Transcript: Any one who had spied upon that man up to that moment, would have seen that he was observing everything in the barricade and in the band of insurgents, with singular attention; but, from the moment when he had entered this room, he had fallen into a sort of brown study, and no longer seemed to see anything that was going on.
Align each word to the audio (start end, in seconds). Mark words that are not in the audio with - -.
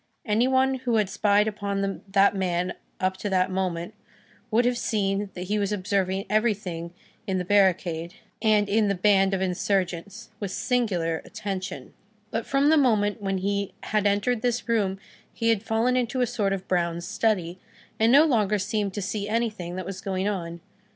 Any 0.25 0.47
one 0.47 0.79
who 0.79 0.95
had 0.95 1.11
spied 1.11 1.47
upon 1.47 2.01
that 2.07 2.35
man 2.35 2.73
up 2.99 3.17
to 3.17 3.29
that 3.29 3.51
moment, 3.51 3.93
would 4.49 4.65
have 4.65 4.79
seen 4.79 5.29
that 5.35 5.43
he 5.43 5.59
was 5.59 5.71
observing 5.71 6.25
everything 6.27 6.91
in 7.27 7.37
the 7.37 7.45
barricade 7.45 8.15
and 8.41 8.67
in 8.67 8.87
the 8.87 8.95
band 8.95 9.31
of 9.35 9.41
insurgents, 9.43 10.31
with 10.39 10.49
singular 10.49 11.21
attention; 11.23 11.93
but, 12.31 12.47
from 12.47 12.69
the 12.69 12.77
moment 12.77 13.21
when 13.21 13.37
he 13.37 13.75
had 13.83 14.07
entered 14.07 14.41
this 14.41 14.67
room, 14.67 14.97
he 15.31 15.49
had 15.49 15.61
fallen 15.61 15.95
into 15.95 16.21
a 16.21 16.25
sort 16.25 16.51
of 16.51 16.67
brown 16.67 16.99
study, 17.01 17.59
and 17.99 18.11
no 18.11 18.25
longer 18.25 18.57
seemed 18.57 18.95
to 18.95 19.03
see 19.03 19.29
anything 19.29 19.75
that 19.75 19.85
was 19.85 20.01
going 20.01 20.27
on. 20.27 20.61